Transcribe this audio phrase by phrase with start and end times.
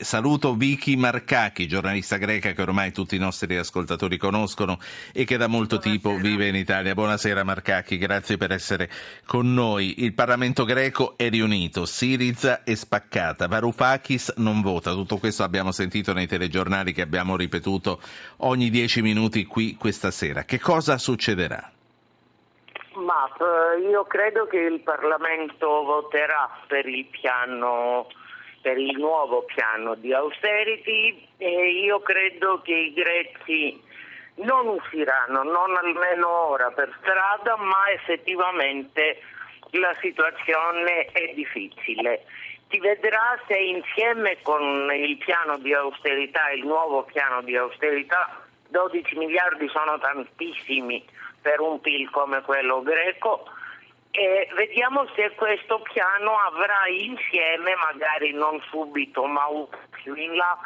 [0.00, 4.78] Saluto Vicky Marcachi, giornalista greca che ormai tutti i nostri ascoltatori conoscono
[5.12, 6.94] e che da molto tempo vive in Italia.
[6.94, 8.88] Buonasera Marcachi, grazie per essere
[9.26, 10.04] con noi.
[10.04, 14.92] Il Parlamento greco è riunito, Siriza è spaccata, Varoufakis non vota.
[14.92, 18.00] Tutto questo abbiamo sentito nei telegiornali che abbiamo ripetuto
[18.38, 20.44] ogni dieci minuti qui questa sera.
[20.44, 21.72] Che cosa succederà?
[22.94, 28.06] Ma eh, io credo che il Parlamento voterà per il piano
[28.60, 33.82] per il nuovo piano di austerity e io credo che i greci
[34.36, 39.20] non usciranno, non almeno ora per strada, ma effettivamente
[39.70, 42.24] la situazione è difficile.
[42.70, 49.16] Si vedrà se insieme con il piano di austerità, il nuovo piano di austerità, 12
[49.16, 51.02] miliardi sono tantissimi
[51.40, 53.44] per un PIL come quello greco,
[54.10, 59.46] e vediamo se questo piano avrà insieme, magari non subito ma
[59.90, 60.58] più in là,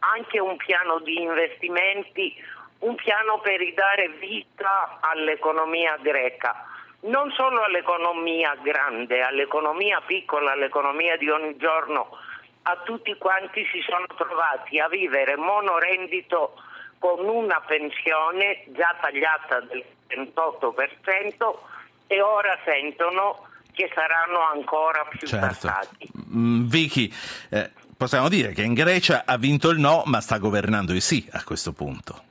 [0.00, 2.34] anche un piano di investimenti,
[2.80, 6.66] un piano per ridare vita all'economia greca,
[7.00, 12.18] non solo all'economia grande, all'economia piccola, all'economia di ogni giorno,
[12.62, 16.60] a tutti quanti si sono trovati a vivere monorendito
[16.98, 21.75] con una pensione già tagliata del 28%,
[22.06, 25.46] e ora sentono che saranno ancora più certo.
[25.46, 26.10] tassati.
[26.34, 27.12] Mm, Vicky,
[27.50, 31.28] eh, possiamo dire che in Grecia ha vinto il no, ma sta governando il sì
[31.32, 32.24] a questo punto.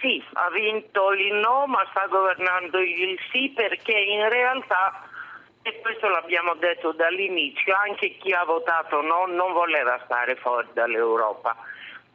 [0.00, 5.02] Sì, ha vinto il no, ma sta governando il sì perché in realtà,
[5.62, 11.56] e questo l'abbiamo detto dall'inizio, anche chi ha votato no non voleva stare fuori dall'Europa.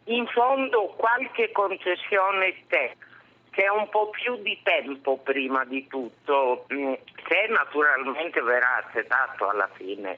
[0.06, 2.96] In fondo qualche concessione c'è
[3.52, 6.94] c'è un po' più di tempo prima di tutto, mm,
[7.28, 10.18] se naturalmente verrà accettato alla fine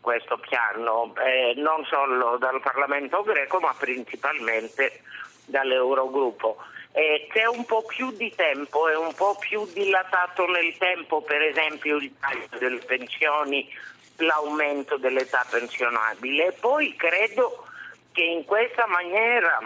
[0.00, 5.00] questo piano, eh, non solo dal Parlamento greco ma principalmente
[5.46, 6.58] dall'Eurogruppo.
[6.92, 11.42] Eh, c'è un po' più di tempo, è un po' più dilatato nel tempo, per
[11.42, 13.68] esempio il taglio delle pensioni,
[14.16, 16.46] l'aumento dell'età pensionabile.
[16.46, 17.66] E poi credo
[18.12, 19.58] che in questa maniera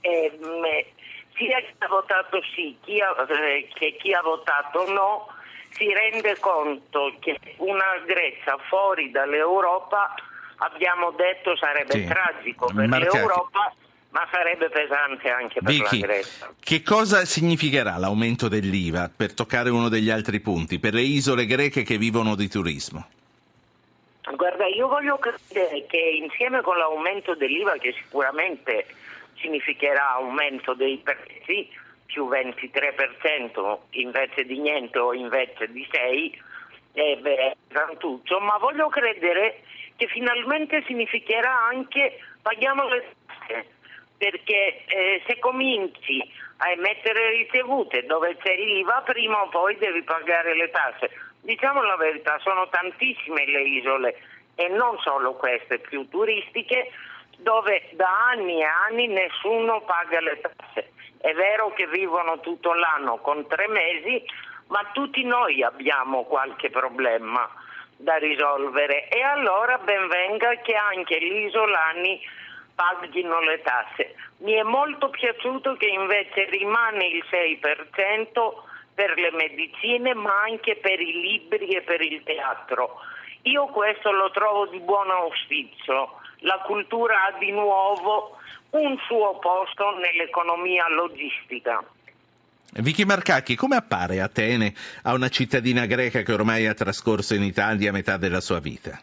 [0.00, 0.38] eh,
[1.36, 5.28] sia chi ha votato sì chi ha, eh, che chi ha votato no
[5.70, 10.14] si rende conto che una Grecia fuori dall'Europa
[10.56, 12.06] abbiamo detto sarebbe sì.
[12.06, 13.16] tragico per Marcati.
[13.16, 13.74] l'Europa
[14.10, 16.54] ma sarebbe pesante anche per Vicky, la Grecia.
[16.58, 21.82] Che cosa significherà l'aumento dell'IVA per toccare uno degli altri punti per le isole greche
[21.82, 23.06] che vivono di turismo?
[24.34, 28.86] Guarda, io voglio credere che insieme con l'aumento dell'IVA che sicuramente
[29.46, 31.68] significherà aumento dei prezzi
[32.06, 36.42] più 23% invece di niente o invece di 6
[36.94, 39.60] eh beh, Santuccio, ma voglio credere
[39.96, 43.66] che finalmente significherà anche paghiamo le tasse
[44.16, 46.22] perché eh, se cominci
[46.58, 51.10] a emettere ricevute dove c'è l'IVA prima o poi devi pagare le tasse.
[51.42, 54.16] Diciamo la verità sono tantissime le isole
[54.56, 56.90] e non solo queste più turistiche
[57.38, 60.92] dove da anni e anni nessuno paga le tasse.
[61.18, 64.24] È vero che vivono tutto l'anno con tre mesi,
[64.68, 67.48] ma tutti noi abbiamo qualche problema
[67.96, 72.20] da risolvere e allora ben venga che anche gli isolani
[72.74, 74.14] paghino le tasse.
[74.38, 78.52] Mi è molto piaciuto che invece rimane il 6%
[78.94, 83.00] per le medicine ma anche per i libri e per il teatro.
[83.46, 88.36] Io questo lo trovo di buon auspicio la cultura ha di nuovo
[88.70, 91.82] un suo posto nell'economia logistica.
[92.78, 97.92] Vicky Marcacchi, come appare Atene a una cittadina greca che ormai ha trascorso in Italia
[97.92, 99.00] metà della sua vita?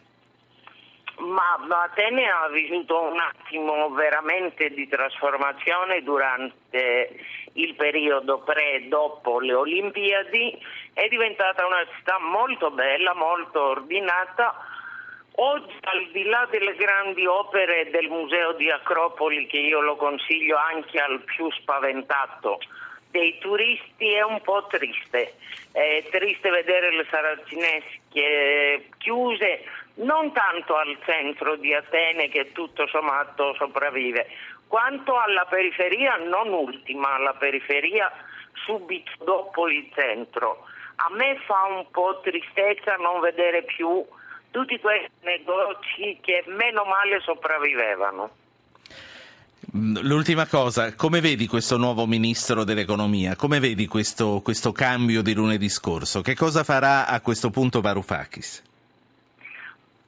[1.66, 7.16] Ma Atene ha vissuto un attimo veramente di trasformazione durante
[7.54, 10.58] il periodo pre e dopo le Olimpiadi,
[10.92, 14.54] è diventata una città molto bella, molto ordinata,
[15.36, 20.56] Oggi, al di là delle grandi opere del Museo di Acropoli, che io lo consiglio
[20.56, 22.60] anche al più spaventato
[23.10, 25.34] dei turisti, è un po' triste.
[25.72, 33.54] È triste vedere le saracinesche chiuse, non tanto al centro di Atene, che tutto sommato
[33.54, 34.26] sopravvive,
[34.66, 38.10] quanto alla periferia, non ultima, alla periferia
[38.64, 40.64] subito dopo il centro.
[40.96, 44.04] A me fa un po' tristezza non vedere più
[44.50, 48.30] tutti questi negozi che meno male sopravvivevano.
[49.76, 53.34] Mm, l'ultima cosa, come vedi questo nuovo ministro dell'economia?
[53.34, 56.20] Come vedi questo, questo cambio di lunedì scorso?
[56.20, 58.73] Che cosa farà a questo punto Varoufakis?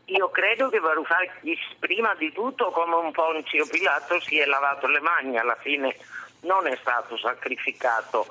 [0.07, 5.01] Io credo che Varoufakis prima di tutto come un Ponzio Pilato si è lavato le
[5.01, 5.97] mani, alla fine
[6.43, 8.27] non è stato sacrificato.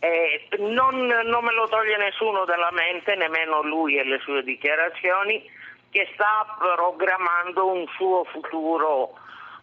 [0.00, 5.42] Eh, non, non me lo toglie nessuno dalla mente, nemmeno lui e le sue dichiarazioni,
[5.90, 9.14] che sta programmando un suo futuro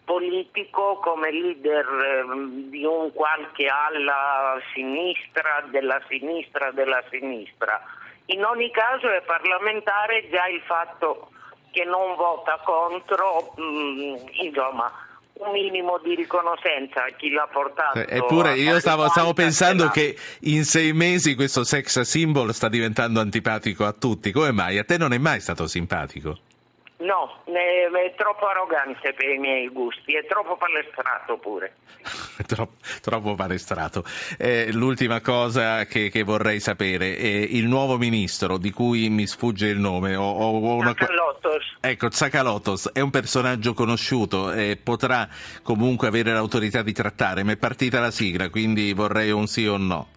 [0.03, 7.79] politico come leader ehm, di un qualche alla sinistra, della sinistra, della sinistra.
[8.27, 11.29] In ogni caso è parlamentare già il fatto
[11.71, 14.91] che non vota contro, mh, mm, insomma,
[15.33, 17.99] un minimo di riconoscenza a chi l'ha portato.
[17.99, 23.19] Eh, eppure io stavo, stavo pensando che in sei mesi questo sex symbol sta diventando
[23.19, 24.31] antipatico a tutti.
[24.31, 24.77] Come mai?
[24.77, 26.37] A te non è mai stato simpatico?
[27.11, 31.75] No, è troppo arrogante per i miei gusti, è troppo palestrato pure.
[32.47, 34.05] troppo, troppo palestrato.
[34.37, 39.67] Eh, l'ultima cosa che, che vorrei sapere, è il nuovo ministro di cui mi sfugge
[39.67, 40.15] il nome.
[40.15, 40.95] Ho, ho una...
[40.97, 41.77] Zacalotos.
[41.81, 45.27] Ecco, Zacalotos è un personaggio conosciuto e potrà
[45.63, 49.75] comunque avere l'autorità di trattare, ma è partita la sigla, quindi vorrei un sì o
[49.75, 50.07] no.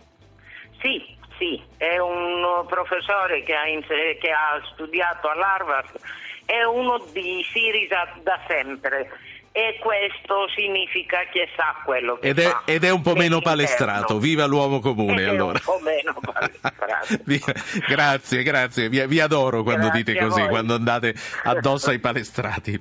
[0.81, 1.05] Sì,
[1.39, 5.99] sì, è un professore che ha, che ha studiato all'Harvard
[6.45, 9.09] è uno di Sirisa da sempre
[9.57, 12.63] e questo significa che sa quello che ed è, fa.
[12.65, 15.61] Ed è un po' meno palestrato, viva l'uomo comune ed allora.
[15.65, 17.53] un po' meno palestrato.
[17.87, 21.15] grazie, grazie, vi, vi adoro quando grazie dite così, quando andate
[21.45, 22.73] addosso ai palestrati.